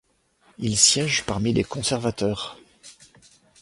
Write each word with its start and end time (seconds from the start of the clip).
Il 0.57 0.77
siège 0.77 1.21
parmi 1.27 1.53
les 1.53 1.63
conservateurs. 1.63 2.57